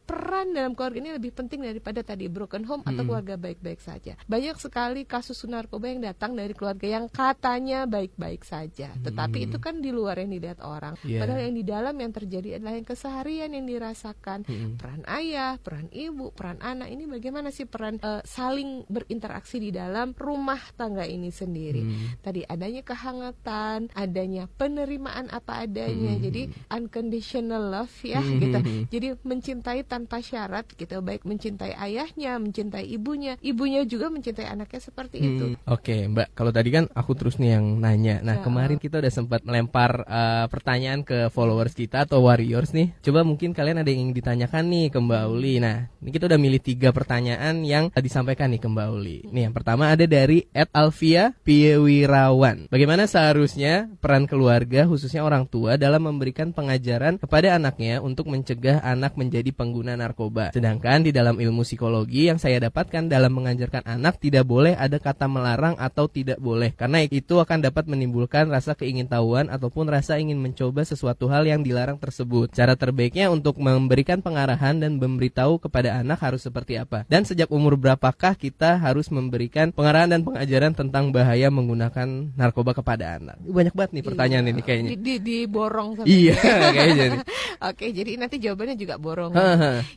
peran 0.44 0.60
dalam 0.60 0.76
keluarga 0.76 1.00
ini 1.00 1.12
lebih 1.16 1.32
penting 1.32 1.64
daripada 1.64 2.04
tadi 2.04 2.28
broken 2.28 2.68
home 2.68 2.84
atau 2.84 3.00
Mm-mm. 3.00 3.08
keluarga 3.08 3.40
baik-baik 3.40 3.80
saja. 3.80 4.20
Banyak 4.28 4.60
sekali 4.60 5.08
kasus 5.08 5.40
narkoba 5.48 5.88
yang 5.88 6.04
datang 6.04 6.36
dari 6.36 6.52
keluarga 6.52 6.84
yang 7.00 7.06
katanya 7.08 7.88
baik-baik 7.88 8.44
saja, 8.44 8.92
tetapi 9.00 9.40
Mm. 9.40 9.46
itu 9.48 9.58
kan 9.64 9.80
di 9.80 9.96
luar 9.96 10.20
yang 10.20 10.36
dilihat 10.36 10.60
orang. 10.60 11.00
Iya. 11.08 11.24
Padahal 11.24 11.48
yang 11.48 11.56
di 11.56 11.64
dalam 11.64 11.96
yang 11.96 12.12
terjadi 12.12 12.60
adalah 12.60 12.76
yang 12.76 12.84
keseharian 12.84 13.50
yang 13.56 13.64
dirasakan. 13.64 14.44
Mm-mm. 14.44 14.76
Peran 14.76 15.02
ayah, 15.08 15.56
peran 15.64 15.88
ibu, 15.96 16.36
peran 16.36 16.60
anak 16.60 16.92
ini 16.92 17.08
bagaimana 17.08 17.48
sih 17.48 17.64
peran 17.64 18.04
eh, 18.04 18.20
saling 18.28 18.84
berinteraksi 18.92 19.64
di 19.64 19.72
dalam 19.72 20.12
rumah 20.12 20.60
tangga 20.76 21.08
ini 21.08 21.32
sendiri. 21.32 21.80
Hmm. 21.80 22.20
Tadi 22.20 22.44
adanya 22.44 22.84
kehangatan, 22.84 23.96
adanya 23.96 24.52
penerimaan 24.52 25.32
apa 25.32 25.64
adanya. 25.64 26.20
Mm. 26.20 26.22
Jadi 26.28 26.42
unconditional 26.68 27.64
love 27.72 27.96
ya 28.04 28.20
Mm. 28.20 28.40
gitu. 28.44 28.60
Jadi 28.92 29.08
mencintai 29.24 29.88
tanpa 29.88 30.20
syarat 30.20 30.33
gitu, 30.74 31.00
baik 31.00 31.24
mencintai 31.24 31.78
ayahnya, 31.78 32.42
mencintai 32.42 32.86
ibunya, 32.90 33.38
ibunya 33.40 33.86
juga 33.86 34.10
mencintai 34.10 34.50
anaknya 34.50 34.82
seperti 34.82 35.18
itu. 35.22 35.46
Hmm, 35.54 35.60
Oke 35.70 36.10
Mbak, 36.10 36.34
kalau 36.34 36.50
tadi 36.50 36.70
kan 36.74 36.90
aku 36.92 37.14
terus 37.14 37.38
nih 37.38 37.58
yang 37.60 37.78
nanya. 37.78 38.20
Nah 38.26 38.40
Ya. 38.40 38.42
kemarin 38.42 38.78
kita 38.82 38.98
udah 38.98 39.14
sempat 39.14 39.42
melempar 39.46 40.04
eh, 40.04 40.46
pertanyaan 40.50 41.06
ke 41.06 41.30
followers 41.30 41.74
kita 41.74 42.10
atau 42.10 42.26
warriors 42.26 42.74
nih. 42.74 42.96
Coba 43.04 43.22
mungkin 43.22 43.54
kalian 43.54 43.82
ada 43.84 43.90
yang 43.94 44.10
ingin 44.10 44.18
ditanyakan 44.18 44.64
nih 44.70 44.86
ke 44.90 45.00
Mbak 45.00 45.24
Uli. 45.30 45.56
Nah 45.62 45.88
ini 46.02 46.10
kita 46.10 46.26
udah 46.28 46.40
milih 46.40 46.62
tiga 46.64 46.90
pertanyaan 46.90 47.62
yang 47.62 47.94
disampaikan 47.94 48.50
nih 48.50 48.62
ke 48.62 48.68
Mbak 48.68 48.88
Uli. 48.90 49.18
Nih 49.30 49.48
yang 49.50 49.54
pertama 49.56 49.92
ada 49.94 50.06
dari 50.08 50.48
Ed 50.50 50.70
Alvia 50.74 51.36
Piewirawan. 51.46 52.72
Bagaimana 52.72 53.06
seharusnya 53.06 53.92
peran 54.00 54.26
keluarga 54.26 54.88
khususnya 54.88 55.22
orang 55.22 55.46
tua 55.46 55.76
dalam 55.76 56.08
memberikan 56.08 56.56
pengajaran 56.56 57.20
kepada 57.20 57.60
anaknya 57.60 58.00
untuk 58.00 58.32
mencegah 58.32 58.80
anak 58.82 59.20
menjadi 59.20 59.52
pengguna 59.52 60.00
narkoba. 60.00 60.23
Sedangkan 60.54 61.04
di 61.04 61.12
dalam 61.12 61.42
ilmu 61.42 61.66
psikologi 61.66 62.30
yang 62.30 62.38
saya 62.38 62.62
dapatkan 62.64 63.10
dalam 63.10 63.34
mengajarkan 63.34 63.84
anak 63.84 64.22
tidak 64.22 64.46
boleh 64.46 64.78
ada 64.78 65.02
kata 65.02 65.26
melarang 65.28 65.76
atau 65.82 66.06
tidak 66.08 66.38
boleh 66.38 66.72
karena 66.78 67.04
itu 67.04 67.42
akan 67.42 67.66
dapat 67.66 67.90
menimbulkan 67.90 68.48
rasa 68.48 68.78
keingintahuan 68.78 69.50
ataupun 69.50 69.90
rasa 69.90 70.22
ingin 70.22 70.38
mencoba 70.38 70.86
sesuatu 70.86 71.28
hal 71.28 71.44
yang 71.44 71.66
dilarang 71.66 71.98
tersebut. 71.98 72.54
Cara 72.54 72.78
terbaiknya 72.78 73.34
untuk 73.34 73.58
memberikan 73.58 74.22
pengarahan 74.22 74.78
dan 74.78 75.02
memberitahu 75.02 75.58
kepada 75.58 76.00
anak 76.00 76.22
harus 76.22 76.46
seperti 76.46 76.78
apa. 76.78 77.04
Dan 77.10 77.26
sejak 77.26 77.50
umur 77.50 77.76
berapakah 77.76 78.38
kita 78.38 78.78
harus 78.78 79.10
memberikan 79.10 79.74
pengarahan 79.74 80.14
dan 80.14 80.22
pengajaran 80.22 80.78
tentang 80.78 81.10
bahaya 81.10 81.50
menggunakan 81.50 82.36
narkoba 82.38 82.78
kepada 82.78 83.18
anak. 83.18 83.40
Banyak 83.42 83.74
banget 83.74 83.92
nih 83.98 84.04
pertanyaan 84.06 84.44
Iya. 84.44 84.54
ini 84.54 84.62
kayaknya. 84.62 84.90
Di, 84.94 84.98
di, 85.00 85.14
diborong 85.24 85.90
sama 85.98 86.06
Iya, 86.06 86.36
kayaknya. 86.76 87.06
Oke, 87.70 87.86
jadi 87.96 88.12
nanti 88.20 88.36
jawabannya 88.44 88.76
juga 88.76 89.00
borong. 89.00 89.32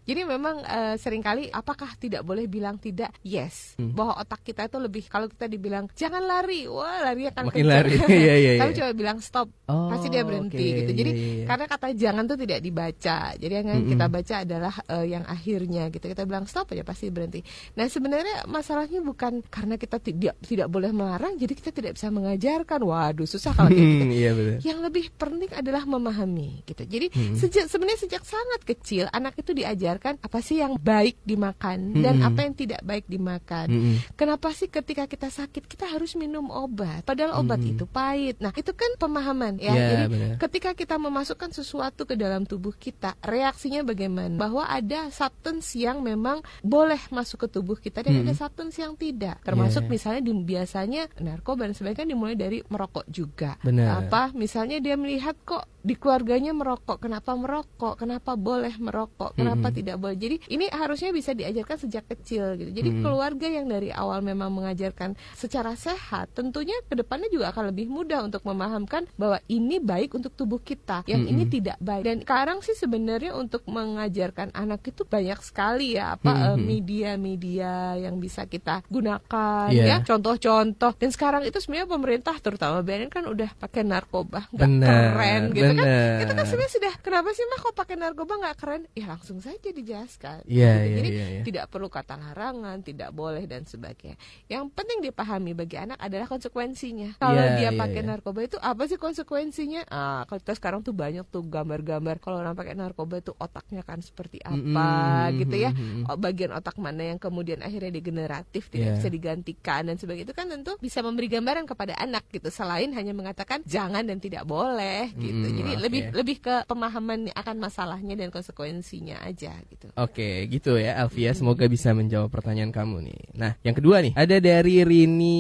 Jadi 0.06 0.22
memang 0.22 0.62
eh, 0.62 0.94
sering 0.96 1.18
kali 1.18 1.50
apakah 1.50 1.98
tidak 1.98 2.22
boleh 2.22 2.46
bilang 2.46 2.78
tidak? 2.78 3.10
Yes. 3.20 3.74
Hmm. 3.74 3.90
Bahwa 3.90 4.16
otak 4.16 4.40
kita 4.40 4.64
itu 4.64 4.78
lebih 4.78 5.04
kalau 5.06 5.26
kita 5.26 5.44
dibilang 5.44 5.90
jangan 5.92 6.22
lari, 6.22 6.64
wah 6.64 7.02
lari 7.02 7.26
akan 7.26 7.50
Makin 7.50 7.58
kencang. 7.58 7.66
lari. 7.68 7.92
Iya, 8.06 8.34
iya, 8.38 8.50
Tapi 8.62 8.70
iya. 8.70 8.78
coba 8.78 8.92
bilang 8.94 9.18
stop, 9.18 9.48
Oh, 9.66 9.90
pasti 9.90 10.06
dia 10.06 10.22
berhenti 10.22 10.62
oke, 10.62 10.78
gitu. 10.78 10.92
Jadi 10.94 11.10
iya, 11.10 11.26
iya. 11.26 11.44
karena 11.44 11.64
kata 11.66 11.86
jangan 11.92 12.24
tuh 12.24 12.38
tidak 12.38 12.60
dibaca. 12.62 13.18
Jadi 13.34 13.52
yang 13.52 13.66
Mm-mm. 13.66 13.90
kita 13.90 14.06
baca 14.06 14.34
adalah 14.40 14.74
eh, 14.86 15.06
yang 15.10 15.24
akhirnya 15.26 15.82
gitu 15.90 16.06
kita 16.06 16.22
bilang 16.22 16.46
stop 16.46 16.70
aja 16.70 16.86
pasti 16.86 17.10
berhenti. 17.10 17.42
Nah 17.74 17.86
sebenarnya 17.86 18.46
masalahnya 18.46 19.02
bukan 19.02 19.42
karena 19.42 19.74
kita 19.74 19.98
tidak 19.98 20.38
tidak 20.40 20.70
boleh 20.70 20.94
melarang, 20.94 21.34
jadi 21.34 21.50
kita 21.50 21.74
tidak 21.74 21.92
bisa 21.94 22.08
mengajarkan. 22.08 22.78
Waduh 22.78 23.26
susah 23.26 23.50
kalau 23.52 23.74
kayak 23.74 23.82
gitu. 23.82 24.04
iya 24.14 24.30
benar. 24.30 24.56
Yang 24.62 24.78
lebih 24.86 25.04
penting 25.18 25.50
adalah 25.50 25.82
memahami 25.82 26.62
gitu. 26.62 26.86
Jadi 26.86 27.06
Hmm. 27.10 27.32
sejak 27.34 27.66
sebenarnya 27.66 27.98
sejak 27.98 28.22
sangat 28.22 28.60
kecil 28.62 29.08
anak 29.08 29.34
itu 29.34 29.50
diajarkan 29.96 30.20
apa 30.20 30.38
sih 30.44 30.60
yang 30.60 30.76
baik 30.76 31.16
dimakan 31.24 31.96
dan 31.96 32.20
Hmm. 32.20 32.28
apa 32.28 32.38
yang 32.44 32.54
tidak 32.54 32.80
baik 32.84 33.04
dimakan. 33.08 33.66
Mm-mm. 33.72 33.96
Kenapa 34.14 34.52
sih 34.52 34.68
ketika 34.68 35.08
kita 35.08 35.32
sakit 35.32 35.64
kita 35.64 35.88
harus 35.88 36.12
minum 36.14 36.52
obat? 36.52 37.02
Padahal 37.08 37.40
obat 37.40 37.60
Mm-mm. 37.60 37.72
itu 37.80 37.84
pahit. 37.88 38.36
Nah, 38.38 38.52
itu 38.52 38.72
kan 38.76 38.92
pemahaman 39.00 39.56
ya. 39.56 39.72
Ya, 39.72 39.86
Jadi 39.96 40.04
benar. 40.12 40.34
ketika 40.38 40.70
kita 40.76 40.94
memasukkan 41.00 41.50
sesuatu 41.52 42.04
ke 42.04 42.14
dalam 42.14 42.44
tubuh 42.44 42.76
kita, 42.76 43.16
reaksinya 43.24 43.80
bagaimana? 43.82 44.36
Bahwa 44.36 44.68
ada 44.68 45.08
substance 45.08 45.72
yang 45.74 46.04
memang 46.04 46.44
boleh 46.60 47.00
masuk 47.08 47.48
ke 47.48 47.56
tubuh 47.56 47.76
kita 47.80 48.04
dan 48.04 48.20
Mm-mm. 48.20 48.28
ada 48.28 48.34
substance 48.36 48.76
yang 48.76 48.92
tidak. 48.94 49.40
Termasuk 49.42 49.88
Ya. 49.88 49.90
misalnya 49.90 50.22
di, 50.24 50.32
biasanya 50.36 51.02
narkoba 51.20 51.64
dan 51.68 51.74
sebagainya 51.74 51.98
kan 52.04 52.08
dimulai 52.10 52.36
dari 52.36 52.58
merokok 52.66 53.08
juga. 53.08 53.56
Benar. 53.64 54.06
Apa? 54.06 54.22
Misalnya 54.36 54.76
dia 54.82 54.98
melihat 54.98 55.36
kok 55.44 55.64
di 55.86 55.94
keluarganya 55.94 56.50
merokok, 56.50 56.98
kenapa 56.98 57.38
merokok? 57.38 57.94
Kenapa 57.94 58.34
boleh 58.34 58.74
merokok? 58.74 59.38
Kenapa 59.38 59.70
Mm-mm. 59.70 59.78
tidak 59.78 59.96
boleh? 60.02 60.18
Jadi 60.18 60.36
ini 60.50 60.66
harusnya 60.66 61.14
bisa 61.14 61.30
diajarkan 61.30 61.78
sejak 61.78 62.10
kecil 62.10 62.58
gitu. 62.58 62.74
Jadi 62.74 62.90
Mm-mm. 62.90 63.06
keluarga 63.06 63.46
yang 63.46 63.70
dari 63.70 63.94
awal 63.94 64.18
memang 64.18 64.50
mengajarkan 64.50 65.14
secara 65.38 65.78
sehat, 65.78 66.34
tentunya 66.34 66.74
ke 66.90 66.98
depannya 66.98 67.30
juga 67.30 67.54
akan 67.54 67.70
lebih 67.70 67.86
mudah 67.86 68.26
untuk 68.26 68.42
memahamkan 68.42 69.06
bahwa 69.14 69.38
ini 69.46 69.78
baik 69.78 70.18
untuk 70.18 70.34
tubuh 70.34 70.58
kita, 70.58 71.06
yang 71.06 71.22
ini 71.22 71.46
Mm-mm. 71.46 71.54
tidak 71.54 71.78
baik. 71.78 72.02
Dan 72.02 72.16
sekarang 72.26 72.58
sih 72.66 72.74
sebenarnya 72.74 73.38
untuk 73.38 73.62
mengajarkan 73.70 74.50
anak 74.58 74.82
itu 74.90 75.06
banyak 75.06 75.38
sekali 75.38 75.94
ya 75.94 76.18
apa 76.18 76.50
eh, 76.50 76.58
media-media 76.58 77.94
yang 77.94 78.18
bisa 78.18 78.42
kita 78.50 78.82
gunakan 78.90 79.70
Iya. 79.70 79.84
ya 79.86 79.96
contoh-contoh. 80.02 80.98
Dan 80.98 81.10
sekarang 81.14 81.46
itu 81.46 81.62
sebenarnya 81.62 81.86
pemerintah 81.86 82.34
terutama 82.42 82.82
BNN 82.82 83.12
kan 83.12 83.22
udah 83.28 83.54
pakai 83.54 83.86
narkoba, 83.86 84.50
nggak 84.50 84.70
keren 84.82 85.42
gitu 85.54 85.75
kan? 85.76 85.84
benar. 85.84 86.18
Itu 86.18 86.32
kan 86.32 86.44
sebenarnya 86.44 86.72
sudah 86.72 86.92
kenapa 86.98 87.28
sih 87.30 87.44
mah 87.44 87.58
kok 87.60 87.74
pakai 87.74 87.94
narkoba 87.94 88.32
nggak 88.36 88.56
keren? 88.56 88.82
Ya 88.92 89.06
langsung 89.08 89.38
saja 89.38 89.68
dijelaskan. 89.70 90.42
Iya, 90.44 90.72
Gitu. 90.76 90.82
iya, 90.82 90.96
Jadi 90.96 91.08
iya, 91.10 91.26
iya. 91.30 91.42
tidak 91.42 91.64
perlu 91.68 91.86
kata 91.86 92.14
larangan, 92.16 92.80
tidak 92.80 93.10
boleh 93.10 93.44
dan 93.44 93.62
sebagainya. 93.62 94.16
Yang 94.46 94.64
penting 94.72 94.98
dipahami 95.02 95.52
bagi 95.52 95.76
anak 95.76 95.98
adalah 95.98 96.26
konsekuensinya. 96.26 97.16
Kalau 97.16 97.36
Iya, 97.38 97.54
dia 97.54 97.64
iya, 97.66 97.70
pakai 97.74 98.00
iya. 98.00 98.08
narkoba 98.08 98.40
itu 98.42 98.56
apa 98.56 98.82
sih 98.84 98.96
konsekuensinya? 98.96 99.82
Ah, 99.86 100.24
kalau 100.24 100.38
kita 100.38 100.54
sekarang 100.54 100.80
tuh 100.80 100.92
banyak 100.92 101.26
tuh 101.26 101.42
gambar-gambar 101.42 102.16
kalau 102.18 102.38
orang 102.38 102.54
pakai 102.54 102.72
narkoba 102.72 103.18
itu 103.18 103.32
otaknya 103.34 103.82
kan 103.82 104.00
seperti 104.00 104.40
apa 104.40 104.56
Mm-mm, 104.56 105.38
gitu 105.40 105.56
ya. 105.58 105.70
Oh, 106.06 106.16
bagian 106.16 106.50
otak 106.50 106.76
mana 106.76 107.02
yang 107.06 107.18
kemudian 107.18 107.60
akhirnya 107.60 107.90
degeneratif 107.90 108.68
tidak 108.68 108.86
Iya. 108.86 108.96
bisa 108.96 109.08
digantikan 109.08 109.82
dan 109.82 109.96
sebagainya 109.96 110.26
itu 110.26 110.34
kan 110.34 110.46
tentu 110.46 110.72
bisa 110.78 111.00
memberi 111.00 111.26
gambaran 111.26 111.64
kepada 111.64 111.94
anak 111.96 112.24
gitu 112.28 112.48
selain 112.48 112.90
hanya 112.90 113.10
mengatakan 113.10 113.60
jangan 113.64 114.02
dan 114.02 114.16
tidak 114.16 114.44
boleh 114.44 115.10
gitu. 115.12 115.44
Mm, 115.44 115.56
Jadi 115.56 115.65
oke. 115.74 115.82
lebih 115.82 116.02
lebih 116.14 116.36
ke 116.38 116.54
pemahaman 116.70 117.32
akan 117.34 117.56
masalahnya 117.58 118.14
dan 118.14 118.30
konsekuensinya 118.30 119.18
aja 119.26 119.56
gitu. 119.66 119.90
Oke, 119.98 120.46
gitu 120.46 120.78
ya 120.78 121.02
Alvia. 121.02 121.34
Semoga 121.34 121.66
bisa 121.66 121.90
menjawab 121.96 122.30
pertanyaan 122.30 122.70
kamu 122.70 123.10
nih. 123.10 123.20
Nah, 123.34 123.52
yang 123.66 123.74
kedua 123.74 124.04
nih, 124.04 124.12
ada 124.14 124.36
dari 124.38 124.86
Rini 124.86 125.38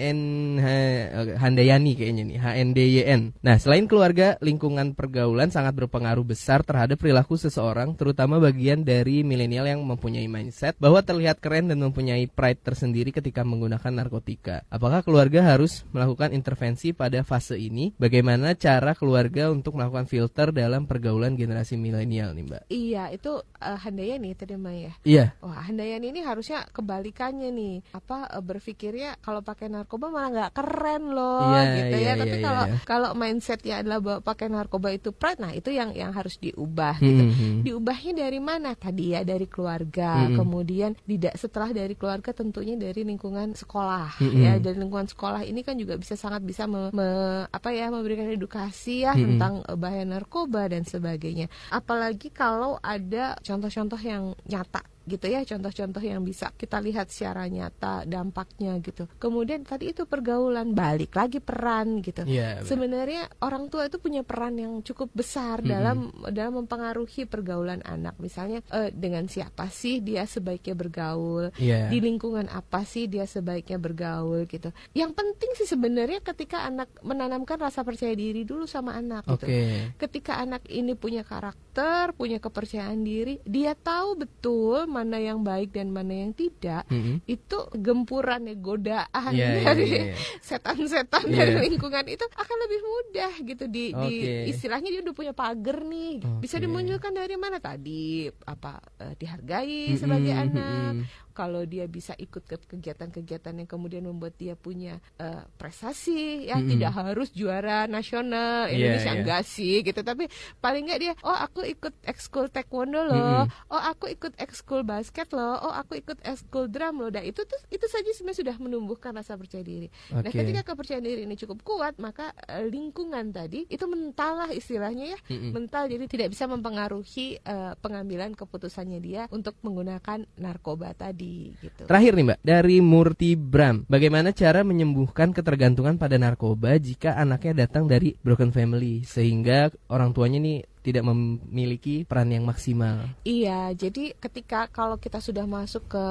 N 0.00 0.20
H- 0.58 1.38
Handayani 1.38 1.92
kayaknya 1.94 2.22
nih, 2.26 2.38
HNDYN. 2.40 3.20
Nah, 3.44 3.56
selain 3.60 3.86
keluarga, 3.86 4.40
lingkungan 4.42 4.96
pergaulan 4.96 5.52
sangat 5.52 5.76
berpengaruh 5.76 6.24
besar 6.26 6.64
terhadap 6.64 6.98
perilaku 6.98 7.36
seseorang, 7.38 7.94
terutama 7.94 8.40
bagian 8.42 8.82
dari 8.82 9.22
milenial 9.22 9.68
yang 9.68 9.80
mempunyai 9.84 10.26
mindset 10.26 10.74
bahwa 10.80 11.04
terlihat 11.04 11.38
keren 11.38 11.68
dan 11.68 11.78
mempunyai 11.78 12.26
pride 12.26 12.64
tersendiri 12.64 13.12
ketika 13.12 13.44
menggunakan 13.44 13.92
narkotika. 13.92 14.64
Apakah 14.72 15.04
keluarga 15.04 15.44
harus 15.44 15.84
melakukan 15.92 16.32
intervensi 16.32 16.96
pada 16.96 17.20
fase 17.22 17.60
ini? 17.60 17.92
Bagaimana 18.00 18.54
cara 18.56 18.94
keluarga 18.96 19.50
untuk 19.58 19.74
melakukan 19.74 20.06
filter 20.06 20.54
dalam 20.54 20.86
pergaulan 20.86 21.34
generasi 21.34 21.74
milenial 21.74 22.32
nih, 22.32 22.44
Mbak? 22.46 22.62
Iya, 22.70 23.04
itu 23.10 23.42
uh, 23.42 23.78
Handayani 23.78 24.32
tadi 24.38 24.54
Mbak 24.54 24.74
ya. 24.78 24.92
Iya. 25.02 25.24
Wah, 25.42 25.66
Handayani 25.66 26.14
ini 26.14 26.20
harusnya 26.22 26.62
kebalikannya 26.70 27.50
nih. 27.50 27.74
Apa 27.92 28.30
eh, 28.30 28.42
berpikirnya 28.42 29.18
kalau 29.18 29.42
pakai 29.42 29.66
narkoba 29.66 30.08
malah 30.08 30.30
nggak 30.30 30.52
keren 30.54 31.12
loh 31.12 31.50
Iya, 31.52 31.62
gitu 31.74 31.96
iya, 31.98 32.06
ya. 32.06 32.12
Tapi 32.18 32.36
iya, 32.38 32.44
kalau 32.46 32.64
iya. 32.64 32.78
kalau 32.86 33.10
mindsetnya 33.18 33.74
adalah 33.82 33.98
bahwa 33.98 34.18
pakai 34.22 34.46
narkoba 34.48 34.88
itu 34.94 35.10
pride, 35.10 35.40
nah 35.42 35.52
itu 35.52 35.70
yang 35.74 35.90
yang 35.92 36.14
harus 36.14 36.38
diubah 36.38 37.02
gitu. 37.02 37.22
Mhm. 37.28 37.66
Diubahnya 37.66 38.12
dari 38.28 38.40
mana? 38.40 38.72
Tadi 38.78 39.04
ya 39.12 39.20
dari 39.26 39.46
keluarga, 39.50 40.28
Mm-mm. 40.28 40.38
kemudian 40.38 40.94
tidak 41.02 41.34
setelah 41.34 41.74
dari 41.74 41.94
keluarga 41.98 42.30
tentunya 42.30 42.78
dari 42.78 43.02
lingkungan 43.02 43.56
sekolah 43.56 44.22
Mm-mm. 44.22 44.42
ya. 44.44 44.52
Dari 44.62 44.76
lingkungan 44.78 45.08
sekolah 45.10 45.42
ini 45.42 45.60
kan 45.66 45.74
juga 45.74 45.98
bisa 45.98 46.14
sangat 46.14 46.44
bisa 46.44 46.68
me- 46.70 46.92
me- 46.94 47.48
apa 47.48 47.68
ya 47.72 47.88
memberikan 47.88 48.28
edukasi 48.28 49.02
ya 49.04 49.12
Mm-mm. 49.16 49.36
tentang 49.36 49.47
eh, 49.48 49.76
bahaya 49.78 50.04
narkoba 50.04 50.68
dan 50.68 50.84
sebagainya. 50.84 51.48
Apalagi 51.72 52.28
kalau 52.28 52.76
ada 52.84 53.36
contoh-contoh 53.40 54.00
yang 54.00 54.36
nyata 54.44 54.84
gitu 55.08 55.26
ya 55.26 55.42
contoh-contoh 55.42 56.02
yang 56.04 56.20
bisa 56.20 56.52
kita 56.52 56.78
lihat 56.78 57.08
secara 57.08 57.48
nyata 57.48 58.04
dampaknya 58.04 58.76
gitu 58.78 59.08
kemudian 59.16 59.64
tadi 59.64 59.90
itu 59.90 60.04
pergaulan 60.04 60.76
balik 60.76 61.16
lagi 61.16 61.40
peran 61.40 62.04
gitu 62.04 62.22
Iya. 62.28 62.60
benar. 62.60 62.66
Sebenarnya 62.68 63.22
orang 63.40 63.70
tua 63.72 63.88
itu 63.88 63.96
punya 63.96 64.20
peran 64.20 64.58
yang 64.58 64.84
cukup 64.84 65.08
besar 65.14 65.64
Mm-mm. 65.64 65.70
dalam 65.70 65.98
dalam 66.28 66.52
mempengaruhi 66.60 67.24
pergaulan 67.24 67.80
anak. 67.82 68.18
Misalnya 68.20 68.60
eh, 68.68 68.92
dengan 68.92 69.24
siapa 69.30 69.70
sih 69.72 70.04
dia 70.04 70.28
sebaiknya 70.28 70.74
bergaul, 70.74 71.54
Iya. 71.56 71.88
di 71.88 71.98
lingkungan 72.02 72.50
apa 72.50 72.84
sih 72.84 73.08
dia 73.08 73.24
sebaiknya 73.24 73.80
bergaul 73.80 74.44
gitu. 74.44 74.74
Yang 74.92 75.12
penting 75.16 75.50
sih 75.56 75.66
sebenarnya 75.66 76.20
ketika 76.20 76.66
anak 76.66 76.90
menanamkan 77.00 77.56
rasa 77.56 77.80
percaya 77.80 78.12
diri 78.12 78.42
dulu 78.44 78.68
sama 78.68 78.98
anak 78.98 79.24
gitu. 79.24 79.46
Oke. 79.46 79.94
Ketika 79.96 80.42
anak 80.42 80.66
ini 80.68 80.92
punya 80.92 81.22
karakter, 81.22 82.12
punya 82.12 82.42
kepercayaan 82.42 83.00
diri, 83.00 83.38
dia 83.46 83.72
tahu 83.72 84.20
betul 84.20 84.84
mana 84.98 85.16
yang 85.16 85.40
baik 85.40 85.70
dan 85.70 85.88
mana 85.88 86.26
yang 86.26 86.32
tidak. 86.34 86.82
Mhm. 86.90 87.22
Itu 87.24 87.70
gempuran 87.72 88.42
ya 88.44 88.56
godaan 88.58 89.30
Iya, 89.30 89.48
iya, 89.48 89.62
dari 89.62 89.86
iya, 89.86 90.02
iya. 90.10 90.14
setan-setan 90.42 91.24
Iya. 91.24 91.36
dari 91.38 91.54
lingkungan 91.68 92.06
itu 92.06 92.24
akan 92.26 92.56
lebih 92.66 92.80
mudah 92.82 93.32
gitu 93.44 93.64
di, 93.66 93.84
di 93.92 94.12
Oke. 94.18 94.50
istilahnya 94.50 94.88
dia 94.90 95.00
udah 95.00 95.14
punya 95.14 95.32
pagar 95.32 95.84
nih 95.84 96.18
bisa 96.40 96.58
Oke. 96.58 96.64
dimunculkan 96.64 97.12
dari 97.12 97.36
mana 97.36 97.58
tadi 97.58 98.26
apa 98.44 98.80
eh, 98.98 99.14
dihargai 99.14 99.92
Mm-mm, 99.92 100.00
sebagai 100.00 100.32
anak 100.34 100.92
kalau 101.30 101.62
dia 101.62 101.86
bisa 101.86 102.18
ikut 102.18 102.42
ke 102.42 102.58
kegiatan-kegiatan 102.66 103.54
yang 103.54 103.68
kemudian 103.70 104.02
membuat 104.02 104.34
dia 104.34 104.58
punya 104.58 104.98
eh, 105.16 105.42
prestasi 105.54 106.50
ya 106.50 106.58
Mm-mm. 106.58 106.70
tidak 106.74 106.92
harus 106.96 107.28
juara 107.30 107.86
nasional 107.86 108.66
Iya, 108.66 108.74
Indonesia 108.74 109.12
iya. 109.14 109.18
enggak 109.22 109.42
sih 109.44 109.74
gitu 109.80 110.00
tapi 110.02 110.26
paling 110.58 110.88
enggak 110.88 111.00
dia 111.00 111.12
oh 111.22 111.36
aku 111.36 111.62
ikut 111.62 111.94
ekskul 112.02 112.50
taekwondo 112.50 113.04
loh 113.04 113.46
Mm-mm. 113.46 113.70
oh 113.70 113.82
aku 113.84 114.10
ikut 114.10 114.34
ekskul 114.34 114.77
basket 114.82 115.30
loh 115.32 115.56
oh 115.62 115.74
aku 115.74 115.98
ikut 116.02 116.18
ekskul 116.26 116.68
drum 116.68 117.02
loh 117.02 117.10
dan 117.10 117.24
itu 117.24 117.42
tuh 117.46 117.60
itu 117.70 117.86
saja 117.86 118.10
sebenarnya 118.14 118.38
sudah 118.42 118.56
menumbuhkan 118.58 119.14
rasa 119.14 119.38
percaya 119.38 119.62
diri 119.62 119.88
Nah, 120.08 120.24
Oke. 120.24 120.40
ketika 120.40 120.72
kepercayaan 120.72 121.04
diri 121.04 121.22
ini 121.28 121.36
cukup 121.36 121.60
kuat, 121.62 121.94
maka 122.00 122.32
eh, 122.48 122.64
lingkungan 122.64 123.28
tadi 123.30 123.68
itu 123.68 123.84
mental 123.84 124.40
lah 124.44 124.50
istilahnya 124.50 125.14
ya, 125.16 125.18
Mm-mm. 125.28 125.52
mental 125.52 125.84
jadi 125.86 126.04
tidak 126.08 126.28
bisa 126.32 126.48
mempengaruhi 126.48 127.38
eh, 127.38 127.72
pengambilan 127.78 128.32
keputusannya 128.32 128.98
dia 129.04 129.22
untuk 129.28 129.56
menggunakan 129.60 130.24
narkoba 130.40 130.96
tadi 130.96 131.52
gitu. 131.60 131.84
Terakhir 131.84 132.12
nih 132.16 132.24
Mbak, 132.32 132.38
dari 132.40 132.76
Murti 132.80 133.36
Bram, 133.36 133.84
bagaimana 133.86 134.32
cara 134.32 134.64
menyembuhkan 134.64 135.36
ketergantungan 135.36 136.00
pada 136.00 136.16
narkoba 136.16 136.80
jika 136.80 137.14
anaknya 137.20 137.68
datang 137.68 137.84
dari 137.84 138.16
broken 138.24 138.50
family 138.50 139.04
sehingga 139.04 139.68
orang 139.92 140.16
tuanya 140.16 140.40
nih 140.40 140.58
tidak 140.80 141.04
memiliki 141.06 142.02
peran 142.04 142.30
yang 142.30 142.44
maksimal. 142.44 143.08
Iya, 143.22 143.72
jadi 143.74 144.14
ketika 144.14 144.66
kalau 144.68 144.96
kita 144.96 145.18
sudah 145.18 145.44
masuk 145.44 145.86
ke 145.88 146.04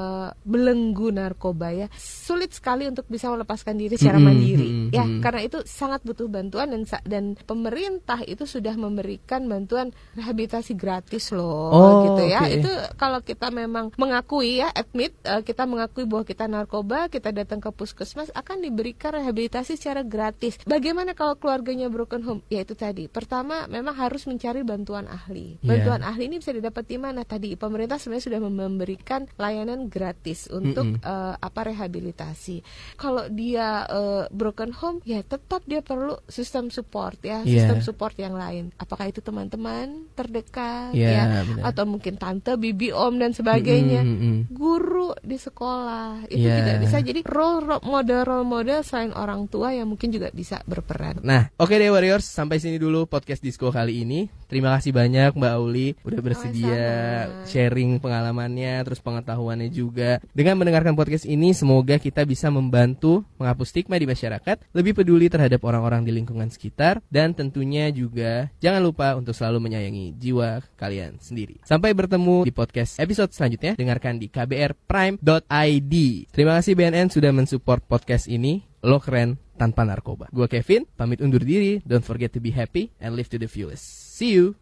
belenggu 0.44 1.10
narkoba 1.10 1.72
ya, 1.72 1.86
sulit 1.98 2.52
sekali 2.52 2.86
untuk 2.86 3.06
bisa 3.06 3.28
melepaskan 3.28 3.76
diri 3.76 3.94
secara 3.96 4.18
mandiri. 4.18 4.68
mm-mm, 4.68 4.90
Ya, 4.90 5.04
mm-mm. 5.04 5.20
karena 5.20 5.40
itu 5.44 5.58
sangat 5.64 6.04
butuh 6.04 6.26
bantuan 6.26 6.70
dan 6.70 6.82
dan 7.04 7.24
pemerintah 7.44 8.20
itu 8.24 8.44
sudah 8.44 8.74
memberikan 8.74 9.44
bantuan 9.46 9.90
rehabilitasi 10.14 10.74
gratis 10.74 11.30
loh, 11.30 11.70
Oh, 11.72 11.92
gitu 12.04 12.22
ya. 12.28 12.44
oke. 12.44 12.52
Itu 12.60 12.70
kalau 12.96 13.20
kita 13.20 13.50
memang 13.50 13.92
mengakui 13.96 14.60
ya, 14.60 14.70
admit 14.72 15.12
eh, 15.24 15.42
kita 15.42 15.64
mengakui 15.64 16.04
bahwa 16.04 16.24
kita 16.24 16.44
narkoba, 16.46 17.08
kita 17.08 17.34
datang 17.34 17.58
ke 17.58 17.70
puskesmas 17.72 18.30
akan 18.32 18.62
diberikan 18.62 19.14
rehabilitasi 19.14 19.74
secara 19.76 20.00
gratis. 20.02 20.58
Bagaimana 20.64 21.12
kalau 21.12 21.34
keluarganya 21.36 21.88
broken 21.88 22.22
home? 22.22 22.40
Ya 22.48 22.62
itu 22.62 22.72
tadi. 22.72 23.06
Pertama 23.08 23.66
memang 23.66 23.96
harus 23.96 24.24
mencari 24.24 24.62
bantuan 24.68 25.08
ahli. 25.08 25.56
Iya. 25.58 25.64
Bantuan 25.64 26.00
ahli 26.04 26.28
ini 26.28 26.36
bisa 26.36 26.52
didapat 26.52 26.84
di 26.84 27.00
mana? 27.00 27.24
Tadi 27.24 27.56
pemerintah 27.56 27.96
sebenarnya 27.96 28.24
sudah 28.28 28.40
memberikan 28.44 29.24
layanan 29.40 29.88
gratis 29.88 30.52
untuk 30.52 30.84
Mm-mm. 30.84 31.00
eh, 31.00 31.34
apa 31.40 31.60
rehabilitasi. 31.72 32.60
Kalau 33.00 33.24
dia 33.32 33.88
eh, 33.88 34.24
broken 34.28 34.76
home, 34.76 35.00
ya 35.08 35.24
tetap 35.24 35.64
dia 35.64 35.80
perlu 35.80 36.20
sistem 36.28 36.68
support 36.68 37.16
ya, 37.24 37.40
Iya. 37.42 37.64
sistem 37.64 37.78
support 37.80 38.12
yang 38.20 38.36
lain. 38.36 38.70
Apakah 38.76 39.08
itu 39.08 39.24
teman-teman 39.24 40.12
terdekat 40.12 40.92
Iya, 40.92 41.08
ya, 41.08 41.24
benar. 41.48 41.62
atau 41.72 41.84
mungkin 41.88 42.20
tante, 42.20 42.60
bibi, 42.60 42.92
om 42.92 43.16
dan 43.16 43.32
sebagainya. 43.32 44.04
Mm, 44.04 44.12
mm, 44.12 44.20
mm. 44.20 44.38
Guru 44.52 45.14
di 45.22 45.38
sekolah 45.38 46.28
itu 46.28 46.44
Iya. 46.44 46.60
juga 46.60 46.72
bisa 46.82 46.96
jadi 47.00 47.20
role 47.24 47.64
role 47.64 47.84
model 47.86 48.20
role 48.26 48.46
model 48.46 48.80
selain 48.82 49.14
orang 49.14 49.46
tua 49.46 49.72
yang 49.72 49.88
mungkin 49.88 50.10
juga 50.10 50.28
bisa 50.34 50.60
berperan. 50.66 51.22
Nah, 51.22 51.48
oke 51.56 51.72
deh 51.72 51.88
Warriors, 51.88 52.26
sampai 52.26 52.58
sini 52.58 52.76
dulu 52.76 53.06
podcast 53.06 53.40
Disco 53.40 53.70
kali 53.70 54.02
ini. 54.02 54.26
Terima 54.48 54.72
kasih 54.80 54.96
banyak 54.96 55.36
Mbak 55.36 55.52
Auli 55.60 55.92
udah 56.00 56.20
bersedia 56.24 56.88
Sama-sama. 56.88 57.44
sharing 57.44 57.90
pengalamannya, 58.00 58.74
terus 58.80 59.00
pengetahuannya 59.04 59.68
juga. 59.68 60.24
Dengan 60.32 60.56
mendengarkan 60.56 60.96
podcast 60.96 61.28
ini, 61.28 61.52
semoga 61.52 62.00
kita 62.00 62.24
bisa 62.24 62.48
membantu 62.48 63.28
menghapus 63.36 63.68
stigma 63.76 64.00
di 64.00 64.08
masyarakat, 64.08 64.72
lebih 64.72 64.96
peduli 64.96 65.28
terhadap 65.28 65.60
orang-orang 65.68 66.08
di 66.08 66.16
lingkungan 66.16 66.48
sekitar, 66.48 67.04
dan 67.12 67.36
tentunya 67.36 67.92
juga 67.92 68.48
jangan 68.64 68.80
lupa 68.80 69.12
untuk 69.20 69.36
selalu 69.36 69.68
menyayangi 69.68 70.16
jiwa 70.16 70.64
kalian 70.80 71.20
sendiri. 71.20 71.60
Sampai 71.68 71.92
bertemu 71.92 72.48
di 72.48 72.52
podcast 72.56 72.96
episode 72.96 73.36
selanjutnya. 73.36 73.76
Dengarkan 73.76 74.16
di 74.16 74.32
kbrprime.id. 74.32 75.94
Terima 76.32 76.56
kasih 76.56 76.72
BNN 76.72 77.12
sudah 77.12 77.36
mensupport 77.36 77.84
podcast 77.84 78.24
ini. 78.32 78.64
Lo 78.80 78.96
keren 78.96 79.36
tanpa 79.60 79.84
narkoba. 79.84 80.32
Gua 80.32 80.48
Kevin, 80.48 80.88
pamit 80.96 81.20
undur 81.20 81.44
diri. 81.44 81.84
Don't 81.84 82.06
forget 82.06 82.32
to 82.32 82.40
be 82.40 82.54
happy 82.54 82.94
and 83.02 83.12
live 83.12 83.28
to 83.28 83.36
the 83.36 83.50
fullest. 83.50 84.07
See 84.18 84.32
you. 84.32 84.56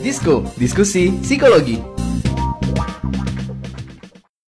Disco, 0.00 0.44
diskusi 0.56 1.10
psikologi. 1.20 1.82